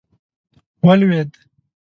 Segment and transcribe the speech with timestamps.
[0.85, 1.31] ولوېد.